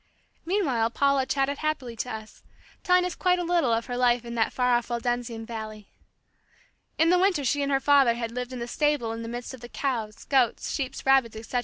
[0.47, 2.41] Meanwhile Paula chatted happily to us,
[2.81, 5.91] telling us quite a little of her life in that far off Waldensian valley.
[6.97, 9.53] In the winter she and her father had lived in the stable in the midst
[9.53, 11.59] of the cows, goats, sheep, rabbits, etc.